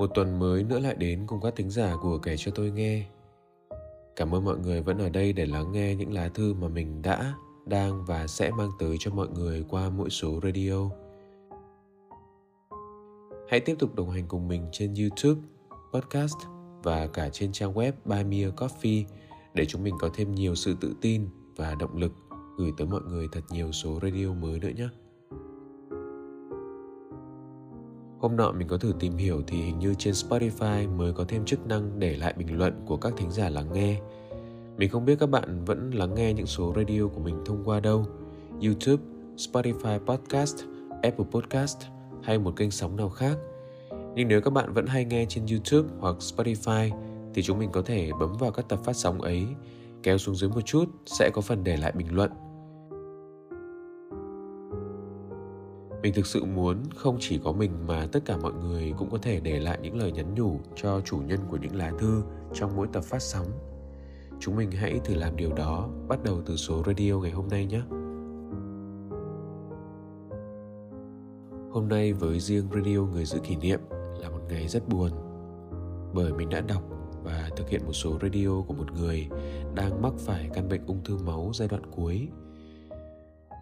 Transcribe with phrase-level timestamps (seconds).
[0.00, 3.04] Một tuần mới nữa lại đến cùng các thính giả của kể cho tôi nghe.
[4.16, 7.02] Cảm ơn mọi người vẫn ở đây để lắng nghe những lá thư mà mình
[7.02, 7.34] đã,
[7.66, 10.90] đang và sẽ mang tới cho mọi người qua mỗi số radio.
[13.48, 15.40] Hãy tiếp tục đồng hành cùng mình trên YouTube,
[15.92, 16.36] podcast
[16.82, 19.04] và cả trên trang web Buy Me a Coffee
[19.54, 22.12] để chúng mình có thêm nhiều sự tự tin và động lực
[22.58, 24.88] gửi tới mọi người thật nhiều số radio mới nữa nhé.
[28.20, 31.44] Hôm nọ mình có thử tìm hiểu thì hình như trên Spotify mới có thêm
[31.44, 34.00] chức năng để lại bình luận của các thính giả lắng nghe.
[34.76, 37.80] Mình không biết các bạn vẫn lắng nghe những số radio của mình thông qua
[37.80, 38.06] đâu,
[38.62, 39.02] YouTube,
[39.36, 40.56] Spotify Podcast,
[41.02, 41.78] Apple Podcast
[42.22, 43.36] hay một kênh sóng nào khác.
[44.14, 46.90] Nhưng nếu các bạn vẫn hay nghe trên YouTube hoặc Spotify
[47.34, 49.46] thì chúng mình có thể bấm vào các tập phát sóng ấy,
[50.02, 52.30] kéo xuống dưới một chút sẽ có phần để lại bình luận
[56.02, 59.18] mình thực sự muốn không chỉ có mình mà tất cả mọi người cũng có
[59.22, 62.22] thể để lại những lời nhắn nhủ cho chủ nhân của những lá thư
[62.54, 63.46] trong mỗi tập phát sóng.
[64.40, 67.66] Chúng mình hãy thử làm điều đó, bắt đầu từ số radio ngày hôm nay
[67.66, 67.80] nhé.
[71.72, 73.80] Hôm nay với riêng radio người giữ kỷ niệm
[74.20, 75.10] là một ngày rất buồn,
[76.14, 76.82] bởi mình đã đọc
[77.24, 79.28] và thực hiện một số radio của một người
[79.74, 82.28] đang mắc phải căn bệnh ung thư máu giai đoạn cuối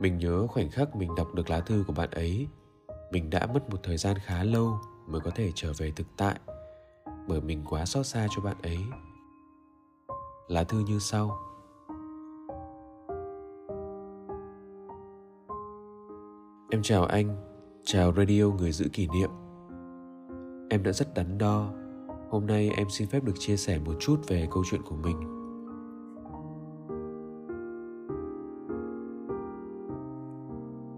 [0.01, 2.49] mình nhớ khoảnh khắc mình đọc được lá thư của bạn ấy.
[3.13, 6.39] Mình đã mất một thời gian khá lâu mới có thể trở về thực tại,
[7.29, 8.79] bởi mình quá xót xa cho bạn ấy.
[10.49, 11.39] Lá thư như sau.
[16.71, 17.37] Em chào anh,
[17.84, 19.31] chào radio người giữ kỷ niệm.
[20.71, 21.71] Em đã rất đắn đo.
[22.31, 25.38] Hôm nay em xin phép được chia sẻ một chút về câu chuyện của mình.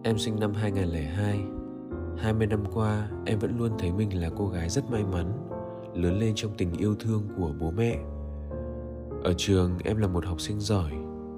[0.02, 1.40] Em sinh năm 2002
[2.18, 5.32] 20 năm qua em vẫn luôn thấy mình là cô gái rất may mắn
[5.94, 7.98] Lớn lên trong tình yêu thương của bố mẹ.
[9.24, 10.92] Ở trường em là một học sinh giỏi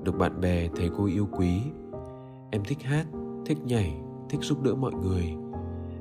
[0.04, 1.62] Được bạn bè thầy cô yêu quý.
[2.50, 3.06] Em thích hát,
[3.46, 4.00] thích nhảy,
[4.30, 5.34] thích giúp đỡ mọi người.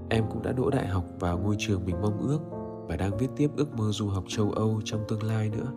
[0.09, 2.39] Em cũng đã đỗ đại học vào ngôi trường mình mong ước
[2.87, 5.71] Và đang viết tiếp ước mơ du học châu Âu trong tương lai nữa.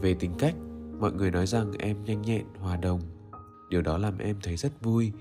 [0.00, 0.54] Về tính cách,
[1.00, 3.00] mọi người nói rằng em nhanh nhẹn, hòa đồng.
[3.70, 5.12] Điều đó làm em thấy rất vui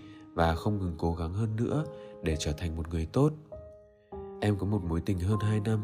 [0.41, 1.84] và không ngừng cố gắng hơn nữa
[2.24, 3.31] để trở thành một người tốt.
[4.41, 5.79] Em có một mối tình hơn 2 năm.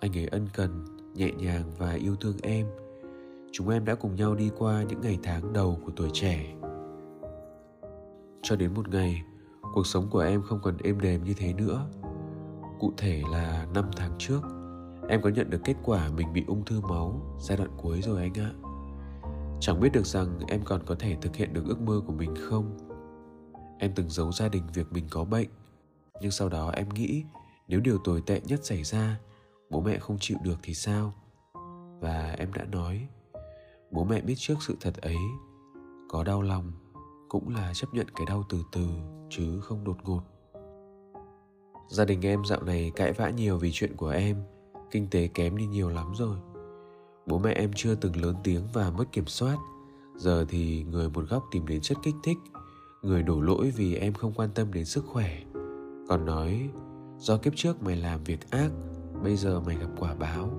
[0.00, 2.66] Anh ấy ân cần, nhẹ nhàng và yêu thương em.
[3.52, 6.54] Chúng em đã cùng nhau đi qua những ngày tháng đầu của tuổi trẻ.
[8.42, 9.22] Cho đến một ngày,
[9.74, 11.86] cuộc sống của em không còn êm đềm như thế nữa.
[12.80, 14.40] Cụ thể là 5 tháng trước,
[15.08, 18.20] em có nhận được kết quả mình bị ung thư máu giai đoạn cuối rồi
[18.20, 18.50] anh ạ.
[19.60, 22.34] Chẳng biết được rằng em còn có thể thực hiện được ước mơ của mình
[22.48, 22.91] không
[23.82, 25.48] Em từng giấu gia đình việc mình có bệnh.
[26.20, 27.24] Nhưng sau đó em nghĩ,
[27.68, 29.20] Nếu điều tồi tệ nhất xảy ra,
[29.70, 31.14] Bố mẹ không chịu được thì sao?
[32.00, 33.08] Và em đã nói,
[33.90, 35.16] Bố mẹ biết trước sự thật ấy.
[36.08, 36.72] Có đau lòng
[37.28, 38.86] Cũng là chấp nhận cái đau từ từ,
[39.30, 40.22] Chứ không đột ngột.
[41.88, 44.42] Gia đình em dạo này cãi vã nhiều vì chuyện của em.
[44.90, 46.38] Kinh tế kém đi nhiều lắm rồi.
[47.26, 49.56] Bố mẹ em chưa từng lớn tiếng và mất kiểm soát.
[50.16, 52.38] Giờ thì người một góc tìm đến chất kích thích
[53.02, 55.38] người đổ lỗi vì em không quan tâm đến sức khỏe.
[56.08, 56.70] Còn nói,
[57.18, 58.70] do kiếp trước mày làm việc ác,
[59.22, 60.50] bây giờ mày gặp quả báo.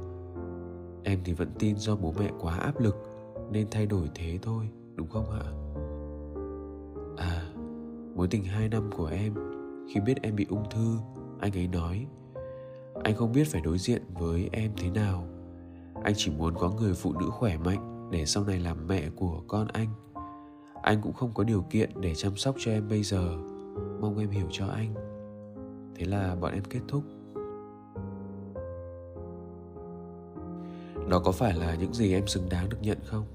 [1.04, 2.96] Em thì vẫn tin do bố mẹ quá áp lực,
[3.52, 5.46] nên thay đổi thế thôi, đúng không ạ?
[7.18, 7.54] À
[8.16, 9.34] mối tình hai năm của em,
[9.94, 10.98] khi biết em bị ung thư,
[11.39, 12.07] anh ấy nói,
[13.04, 15.28] anh không biết phải đối diện với em thế nào.
[16.04, 19.42] Anh chỉ muốn có người phụ nữ khỏe mạnh để sau này làm mẹ của
[19.48, 19.88] con anh
[20.83, 23.38] anh cũng không có điều kiện để chăm sóc cho em bây giờ.
[24.01, 24.94] Mong em hiểu cho anh.
[25.95, 27.03] Thế là bọn em kết thúc.
[31.09, 33.25] Đó có phải là những gì em xứng đáng được nhận không?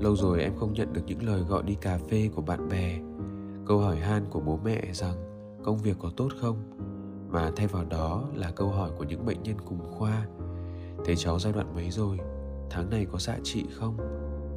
[0.00, 2.98] Lâu rồi em không nhận được những lời gọi đi cà phê của bạn bè.
[3.66, 5.16] Câu hỏi han của bố mẹ rằng
[5.64, 6.56] công việc có tốt không?
[7.30, 10.26] Mà thay vào đó là câu hỏi của những bệnh nhân cùng khoa.
[11.04, 12.18] Thế cháu giai đoạn mấy rồi?
[12.70, 13.96] Tháng này có xạ trị không?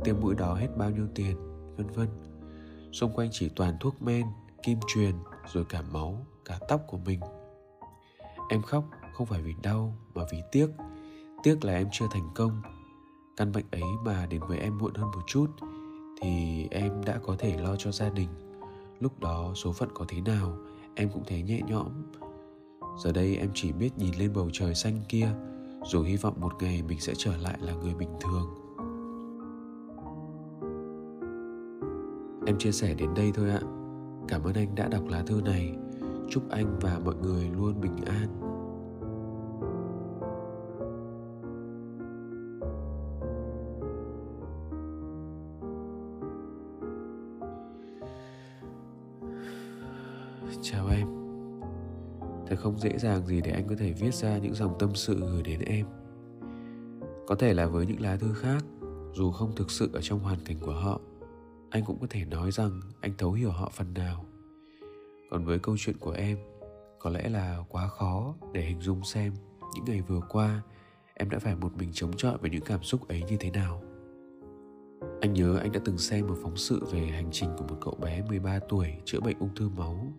[0.03, 1.49] Tiêm mũi đó hết bao nhiêu tiền?
[1.80, 2.08] Vân vân.
[2.92, 4.26] Xung quanh chỉ toàn thuốc men,
[4.64, 5.16] kim truyền,
[5.54, 7.20] rồi cả máu, cả tóc của mình.
[8.50, 8.84] Em khóc
[9.14, 10.68] không phải vì đau, mà vì tiếc.
[11.44, 12.62] Tiếc là em chưa thành công.
[13.38, 15.48] Căn bệnh ấy mà đến với em muộn hơn một chút,
[16.22, 18.30] thì em đã có thể lo cho gia đình.
[19.00, 20.58] Lúc đó số phận có thế nào,
[20.96, 21.92] em cũng thấy nhẹ nhõm.
[23.04, 25.28] Giờ đây em chỉ biết nhìn lên bầu trời xanh kia
[25.86, 28.69] rồi hy vọng một ngày mình sẽ trở lại là người bình thường.
[32.50, 33.60] Em chia sẻ đến đây thôi ạ.
[34.28, 35.75] Cảm ơn anh đã đọc lá thư này.
[36.30, 38.28] Chúc anh và mọi người luôn bình an.
[50.62, 51.07] Chào em.
[52.48, 55.19] Thật không dễ dàng gì để anh có thể viết ra những dòng tâm sự
[55.19, 55.86] gửi đến em.
[57.28, 58.66] Có thể là với những lá thư khác,
[59.13, 61.00] dù không thực sự ở trong hoàn cảnh của họ
[61.69, 64.25] anh cũng có thể nói rằng anh thấu hiểu họ phần nào.
[65.31, 66.38] Còn với câu chuyện của em,
[67.00, 69.33] có lẽ là quá khó để hình dung xem
[69.74, 70.62] những ngày vừa qua
[71.13, 73.81] em đã phải một mình chống chọi với những cảm xúc ấy như thế nào.
[75.21, 77.95] Anh nhớ anh đã từng xem một phóng sự về hành trình của một cậu
[78.01, 80.13] bé 13 tuổi chữa bệnh ung thư máu.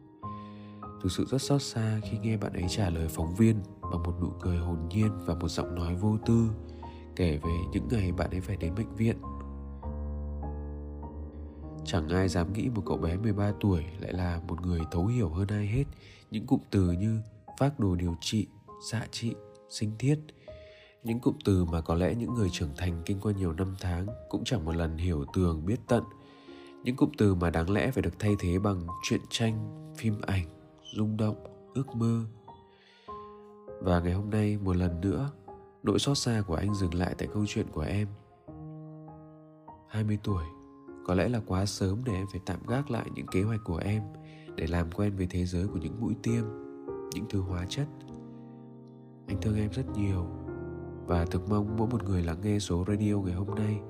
[1.03, 4.15] Thực sự rất xót xa khi nghe bạn ấy trả lời phóng viên bằng một
[4.21, 6.49] nụ cười hồn nhiên và một giọng nói vô tư
[7.17, 9.17] kể về những ngày bạn ấy phải đến bệnh viện.
[11.85, 15.29] Chẳng ai dám nghĩ một cậu bé 13 tuổi lại là một người thấu hiểu
[15.29, 15.85] hơn ai hết
[16.31, 17.21] những cụm từ như
[17.59, 18.47] phác đồ điều trị,
[18.91, 19.35] xạ trị,
[19.69, 20.19] sinh thiết.
[21.05, 24.07] Những cụm từ mà có lẽ những người trưởng thành kinh qua nhiều năm tháng
[24.29, 26.05] cũng chẳng một lần hiểu tường biết tận.
[26.85, 30.47] Những cụm từ mà đáng lẽ phải được thay thế bằng truyện tranh, phim ảnh,
[30.97, 31.37] rung động
[31.75, 32.25] ước mơ
[33.81, 35.31] và ngày hôm nay một lần nữa
[35.83, 38.09] nỗi xót xa của anh dừng lại tại câu chuyện của em
[39.89, 40.45] 20 tuổi
[41.07, 43.77] có lẽ là quá sớm để em phải tạm gác lại những kế hoạch của
[43.77, 44.03] em,
[44.57, 46.45] để làm quen với thế giới của những mũi tiêm,
[47.15, 47.87] những thứ hóa chất.
[49.27, 50.27] Anh thương em rất nhiều,
[51.07, 53.81] và thực mong mỗi một người lắng nghe số radio ngày hôm nay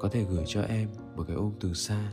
[0.00, 2.12] có thể gửi cho em một cái ôm từ xa.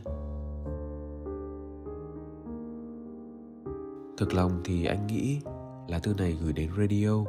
[4.16, 5.40] Thực lòng thì anh nghĩ
[5.88, 7.24] là thư này gửi đến radio,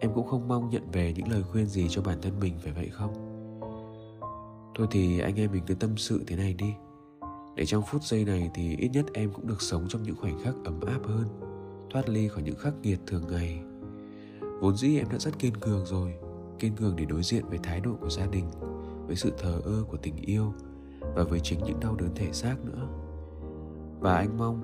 [0.00, 2.72] em cũng không mong nhận về những lời khuyên gì cho bản thân mình, phải
[2.72, 3.33] vậy không?
[4.74, 6.74] Thôi thì anh em mình cứ tâm sự thế này đi.
[7.56, 10.42] Để trong phút giây này thì ít nhất em cũng được sống trong những khoảnh
[10.44, 11.28] khắc ấm áp hơn,
[11.90, 13.60] thoát ly khỏi những khắc nghiệt thường ngày.
[14.60, 16.14] Vốn dĩ em đã rất kiên cường rồi,
[16.58, 18.44] kiên cường để đối diện với thái độ của gia đình,
[19.06, 20.52] với sự thờ ơ của tình yêu
[21.14, 22.88] và với chính những đau đớn thể xác nữa.
[24.00, 24.60] Và anh mong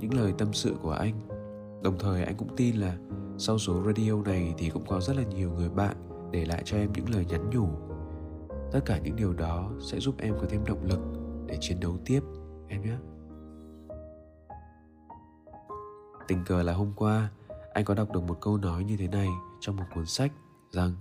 [0.00, 1.14] những lời tâm sự của anh,
[1.82, 2.96] đồng thời anh cũng tin là
[3.38, 5.96] sau số radio này thì cũng có rất là nhiều người bạn
[6.32, 7.68] để lại cho em những lời nhắn nhủ
[8.72, 11.00] tất cả những điều đó sẽ giúp em có thêm động lực
[11.46, 12.20] để chiến đấu tiếp,
[12.68, 12.96] em nhé.
[16.28, 17.30] Tình cờ là hôm qua,
[17.74, 19.28] anh có đọc được một câu nói như thế này
[19.60, 20.32] trong một cuốn sách
[20.70, 20.92] rằng,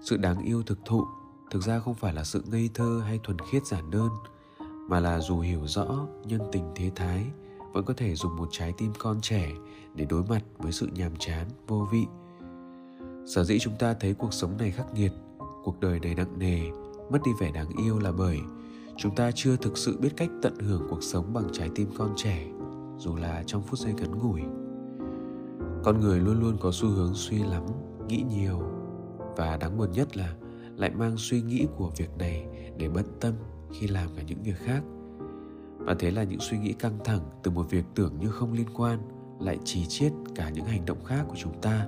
[0.00, 1.04] sự đáng yêu thực thụ
[1.50, 4.08] thực ra không phải là sự ngây thơ hay thuần khiết giản đơn,
[4.88, 7.26] mà là dù hiểu rõ nhân tình thế thái,
[7.72, 9.52] vẫn có thể dùng một trái tim con trẻ
[9.94, 12.06] để đối mặt với sự nhàm chán, vô vị.
[13.26, 15.12] Sở dĩ chúng ta thấy cuộc sống này khắc nghiệt
[15.64, 16.60] cuộc đời này nặng nề,
[17.10, 18.38] mất đi vẻ đáng yêu là bởi
[18.96, 22.12] chúng ta chưa thực sự biết cách tận hưởng cuộc sống bằng trái tim con
[22.16, 22.46] trẻ,
[22.98, 24.42] dù là trong phút giây ngắn ngủi.
[25.84, 27.62] Con người luôn luôn có xu hướng suy lắm,
[28.08, 28.62] nghĩ nhiều,
[29.36, 30.34] và đáng buồn nhất là
[30.76, 32.46] lại mang suy nghĩ của việc này
[32.78, 33.34] để bận tâm
[33.72, 34.82] khi làm cả những việc khác.
[35.78, 38.68] Và thế là những suy nghĩ căng thẳng từ một việc tưởng như không liên
[38.74, 38.98] quan
[39.40, 41.86] lại trì chiết cả những hành động khác của chúng ta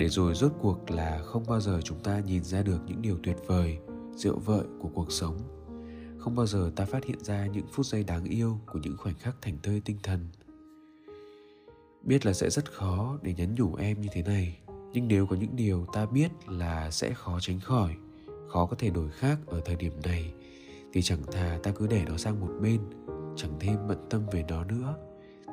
[0.00, 3.18] để rồi rốt cuộc là không bao giờ chúng ta nhìn ra được những điều
[3.22, 3.78] tuyệt vời,
[4.14, 5.38] diệu vợi của cuộc sống.
[6.18, 9.14] Không bao giờ ta phát hiện ra những phút giây đáng yêu của những khoảnh
[9.14, 10.28] khắc thành thơi tinh thần.
[12.02, 14.58] Biết là sẽ rất khó để nhắn nhủ em như thế này,
[14.92, 17.94] nhưng nếu có những điều ta biết là sẽ khó tránh khỏi,
[18.48, 20.32] khó có thể đổi khác ở thời điểm này,
[20.92, 22.80] thì chẳng thà ta cứ để nó sang một bên,
[23.36, 24.94] chẳng thêm bận tâm về nó nữa,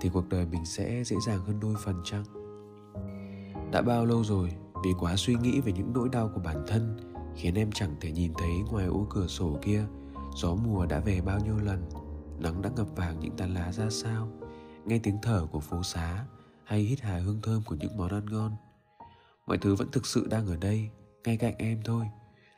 [0.01, 2.36] thì cuộc đời mình sẽ dễ dàng hơn đôi phần chăng?
[3.71, 4.49] Đã bao lâu rồi
[4.83, 6.97] vì quá suy nghĩ về những nỗi đau của bản thân
[7.35, 9.85] khiến em chẳng thể nhìn thấy ngoài ô cửa sổ kia,
[10.35, 11.89] gió mùa đã về bao nhiêu lần,
[12.39, 14.29] nắng đã ngập vàng những tán lá ra sao,
[14.85, 16.25] nghe tiếng thở của phố xá
[16.63, 18.51] hay hít hà hương thơm của những món ăn ngon.
[19.47, 20.89] Mọi thứ vẫn thực sự đang ở đây,
[21.25, 22.05] ngay cạnh em thôi.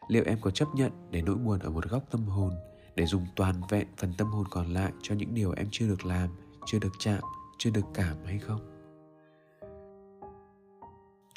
[0.08, 2.54] Liệu em có chấp nhận để nỗi buồn ở một góc tâm hồn,
[2.96, 6.06] để dùng toàn vẹn phần tâm hồn còn lại cho những điều em chưa được
[6.06, 6.30] làm,
[6.66, 7.20] chưa được chạm,
[7.58, 8.78] chưa được cảm hay không?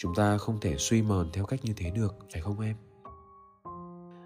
[0.03, 2.77] Chúng ta không thể suy mòn theo cách như thế được, phải không em?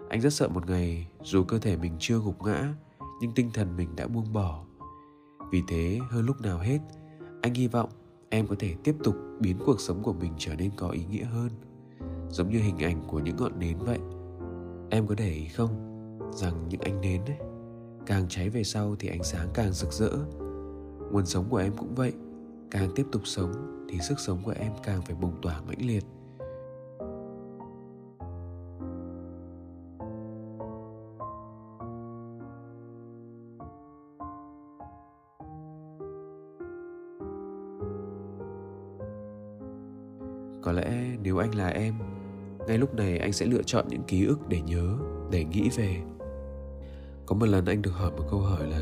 [0.09, 2.73] Anh rất sợ một ngày, dù cơ thể mình chưa gục ngã,
[3.21, 4.63] nhưng tinh thần mình đã buông bỏ.
[5.51, 6.79] Vì thế, hơn lúc nào hết,
[7.41, 7.89] anh hy vọng
[8.29, 11.23] em có thể tiếp tục biến cuộc sống của mình trở nên có ý nghĩa
[11.23, 11.49] hơn,
[12.29, 13.99] giống như hình ảnh của những ngọn nến vậy.
[14.89, 15.69] Em có để ý không?
[16.33, 17.37] Rằng những ánh nến ấy,
[18.05, 20.11] càng cháy về sau thì ánh sáng càng rực rỡ.
[21.11, 22.13] Nguồn sống của em cũng vậy,
[22.71, 26.03] càng tiếp tục sống thì sức sống của em càng phải bùng tỏa mãnh liệt.
[40.61, 41.93] Có lẽ nếu anh là em,
[42.67, 44.97] ngay lúc này anh sẽ lựa chọn những ký ức để nhớ,
[45.31, 46.01] để nghĩ về.
[47.25, 48.81] Có một lần anh được hỏi một câu hỏi là,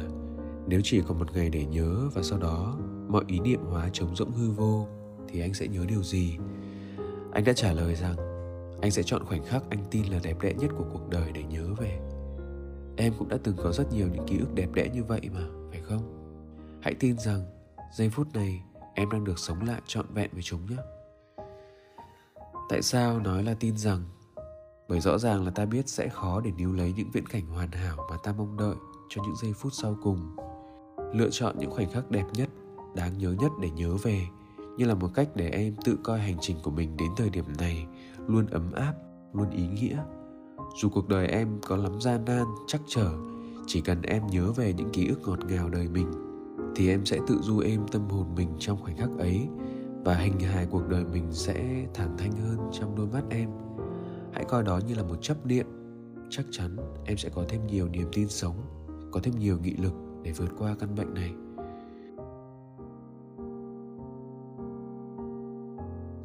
[0.67, 2.77] nếu chỉ còn một ngày để nhớ và sau đó
[3.15, 4.87] mọi ý niệm hóa trống rỗng hư vô,
[5.27, 6.37] thì anh sẽ nhớ điều gì?
[7.31, 8.15] Anh đã trả lời rằng,
[8.81, 11.43] anh sẽ chọn khoảnh khắc anh tin là đẹp đẽ nhất của cuộc đời để
[11.43, 11.99] nhớ về.
[12.97, 15.47] Em cũng đã từng có rất nhiều những ký ức đẹp đẽ như vậy mà,
[15.71, 16.01] phải không?
[16.81, 17.41] Hãy tin rằng,
[17.93, 20.77] giây phút này, em đang được sống lại trọn vẹn với chúng nhé.
[22.69, 24.03] Tại sao nói là tin rằng?
[24.87, 27.71] Bởi rõ ràng là ta biết sẽ khó để níu lấy những viễn cảnh hoàn
[27.71, 28.75] hảo mà ta mong đợi
[29.09, 30.35] cho những giây phút sau cùng.
[31.13, 32.49] Lựa chọn những khoảnh khắc đẹp nhất
[32.95, 34.21] đáng nhớ nhất để nhớ về,
[34.77, 37.45] như là một cách để em tự coi hành trình của mình đến thời điểm
[37.59, 37.87] này
[38.27, 38.93] luôn ấm áp,
[39.33, 39.97] luôn ý nghĩa.
[40.81, 43.11] Dù cuộc đời em có lắm gian nan chắc trở,
[43.67, 46.11] chỉ cần em nhớ về những ký ức ngọt ngào đời mình,
[46.75, 49.47] thì em sẽ tự du êm tâm hồn mình trong khoảnh khắc ấy,
[50.03, 53.49] và hình hài cuộc đời mình sẽ thản thanh hơn trong đôi mắt em.
[54.33, 55.65] Hãy coi đó như là một chấp niệm.
[56.29, 58.55] Chắc chắn em sẽ có thêm nhiều niềm tin sống,
[59.11, 61.33] có thêm nhiều nghị lực để vượt qua căn bệnh này.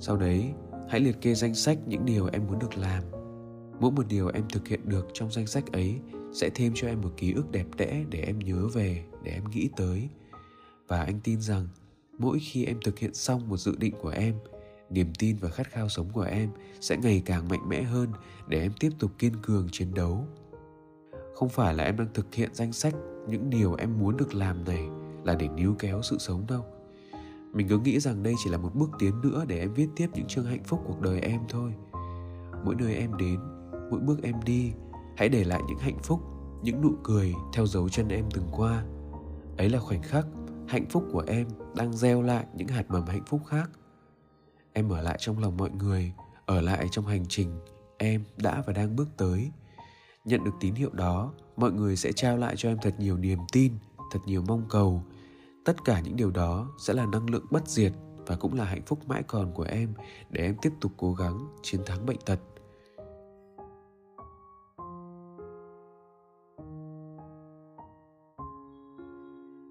[0.01, 0.53] Sau đấy,
[0.89, 3.05] hãy liệt kê danh sách những điều em muốn được làm.
[3.81, 6.01] Mỗi một điều em thực hiện được trong danh sách ấy
[6.33, 9.45] sẽ thêm cho em một ký ức đẹp đẽ để em nhớ về, để em
[9.51, 10.09] nghĩ tới.
[10.89, 11.69] Và anh tin rằng,
[12.19, 14.35] mỗi khi em thực hiện xong một dự định của em,
[14.91, 18.09] niềm tin và khát khao sống của em sẽ ngày càng mạnh mẽ hơn
[18.49, 20.27] để em tiếp tục kiên cường chiến đấu.
[21.35, 22.95] Không phải là em đang thực hiện danh sách
[23.29, 24.89] những điều em muốn được làm này
[25.25, 26.65] là để níu kéo sự sống đâu
[27.53, 30.11] mình cứ nghĩ rằng đây chỉ là một bước tiến nữa để em viết tiếp
[30.15, 31.75] những chương hạnh phúc cuộc đời em thôi.
[32.65, 33.41] Mỗi nơi em đến,
[33.91, 34.73] mỗi bước em đi,
[35.17, 36.21] hãy để lại những hạnh phúc,
[36.63, 38.85] những nụ cười theo dấu chân em từng qua.
[39.59, 40.27] Ấy là khoảnh khắc
[40.69, 43.71] hạnh phúc của em đang gieo lại những hạt mầm hạnh phúc khác.
[44.73, 46.13] Em ở lại trong lòng mọi người,
[46.47, 47.61] ở lại trong hành trình
[47.99, 49.51] em đã và đang bước tới.
[50.25, 53.39] Nhận được tín hiệu đó, mọi người sẽ trao lại cho em thật nhiều niềm
[53.53, 53.73] tin,
[54.13, 55.03] thật nhiều mong cầu
[55.65, 57.93] tất cả những điều đó sẽ là năng lượng bất diệt
[58.27, 59.95] và cũng là hạnh phúc mãi còn của em
[60.31, 62.39] để em tiếp tục cố gắng chiến thắng bệnh tật.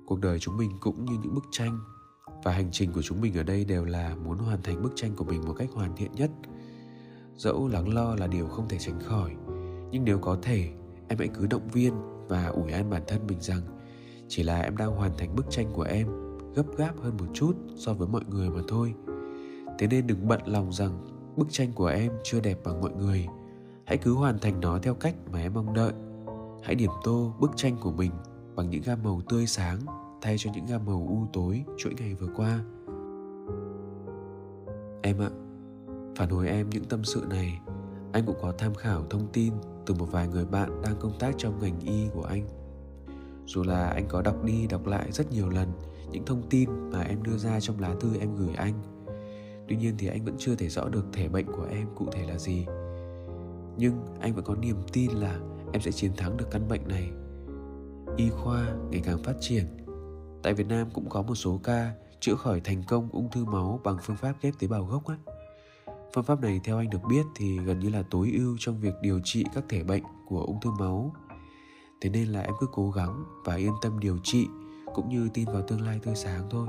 [0.05, 1.79] Cuộc đời chúng mình cũng như những bức tranh
[2.43, 5.15] và hành trình của chúng mình ở đây đều là muốn hoàn thành bức tranh
[5.15, 6.31] của mình một cách hoàn thiện nhất.
[7.35, 9.35] Dẫu lắng lo là điều không thể tránh khỏi,
[9.91, 10.69] nhưng nếu có thể,
[11.07, 11.93] em hãy cứ động viên
[12.27, 13.78] và ủi an bản thân mình rằng
[14.29, 16.07] chỉ là em đang hoàn thành bức tranh của em,
[16.55, 18.93] gấp gáp hơn một chút so với mọi người mà thôi.
[19.79, 21.07] Thế nên đừng bận lòng rằng
[21.37, 23.27] bức tranh của em chưa đẹp bằng mọi người.
[23.85, 25.93] Hãy cứ hoàn thành nó theo cách mà em mong đợi.
[26.63, 28.11] Hãy điểm tô bức tranh của mình
[28.55, 29.79] bằng những gam màu tươi sáng,
[30.21, 32.59] thay cho những gam màu u tối chuỗi ngày vừa qua.
[35.01, 35.29] Em ạ,
[36.15, 37.59] phản hồi em những tâm sự này.
[38.11, 39.53] Anh cũng có tham khảo thông tin
[39.85, 42.47] từ một vài người bạn đang công tác trong ngành y của anh
[43.49, 45.71] dù là anh có đọc đi đọc lại rất nhiều lần,
[46.11, 48.73] những thông tin mà em đưa ra trong lá thư em gửi anh.
[49.67, 52.25] Tuy nhiên thì anh vẫn chưa thể rõ được thể bệnh của em cụ thể
[52.27, 52.65] là gì.
[53.77, 55.39] Nhưng anh vẫn có niềm tin là
[55.73, 57.09] em sẽ chiến thắng được căn bệnh này.
[58.17, 59.65] Y khoa ngày càng phát triển.
[60.43, 63.79] Tại việt nam cũng có một số ca chữa khỏi thành công ung thư máu
[63.83, 65.17] bằng phương pháp ghép tế bào gốc á.
[66.13, 68.93] Phương pháp này theo anh được biết thì gần như là tối ưu trong việc
[69.01, 71.13] điều trị các thể bệnh của ung thư máu
[72.01, 74.47] thế nên là em cứ cố gắng và yên tâm điều trị,
[74.93, 76.67] cũng như tin vào tương lai tươi sáng thôi.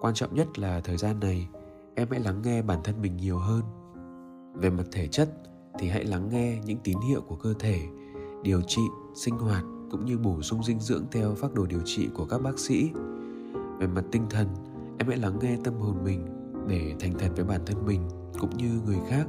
[0.00, 1.48] Quan trọng nhất là thời gian này,
[1.94, 3.62] em hãy lắng nghe bản thân mình nhiều hơn.
[4.54, 5.28] Về mặt thể chất
[5.78, 7.80] thì hãy lắng nghe những tín hiệu của cơ thể,
[8.42, 8.82] điều trị,
[9.14, 12.42] sinh hoạt, cũng như bổ sung dinh dưỡng theo phác đồ điều trị của các
[12.42, 12.90] bác sĩ.
[13.78, 14.48] Về mặt tinh thần,
[14.98, 16.26] em hãy lắng nghe tâm hồn mình
[16.68, 18.08] để thành thật với bản thân mình,
[18.40, 19.26] cũng như người khác.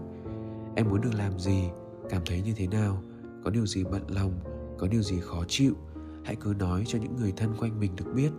[0.75, 1.63] Em muốn được làm gì,
[2.09, 3.01] cảm thấy như thế nào
[3.47, 4.31] có điều gì bận lòng,
[4.77, 5.73] có điều gì khó chịu,
[6.23, 8.31] hãy cứ nói cho những người thân quanh mình được biết.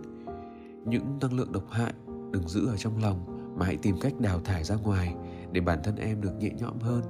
[0.85, 1.93] Những năng lượng độc hại
[2.31, 3.25] đừng giữ ở trong lòng
[3.59, 5.15] mà hãy tìm cách đào thải ra ngoài
[5.51, 7.01] để bản thân em được nhẹ nhõm hơn.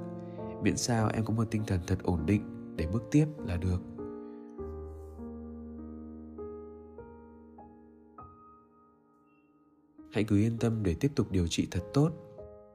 [0.62, 3.82] Miễn sao em có một tinh thần thật ổn định để bước tiếp là được.
[10.12, 12.10] Hãy cứ yên tâm để tiếp tục điều trị thật tốt.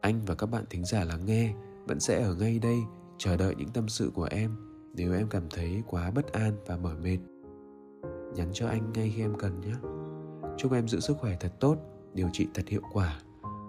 [0.01, 1.53] Anh và các bạn thính giả lắng nghe
[1.87, 2.79] vẫn sẽ ở ngay đây,
[3.17, 6.77] chờ đợi những tâm sự của em nếu em cảm thấy quá bất an và
[6.77, 7.17] mỏi mệt,
[8.35, 9.73] nhắn cho anh ngay khi em cần nhé.
[10.57, 11.77] Chúc em giữ sức khỏe thật tốt,
[12.13, 13.19] điều trị thật hiệu quả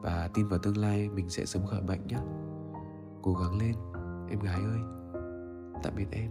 [0.02, 2.18] và tin vào tương lai mình sẽ sớm khỏi bệnh nhé.
[3.22, 3.74] Cố gắng lên,
[4.30, 4.80] em gái ơi.
[5.82, 6.30] Tạm biệt em.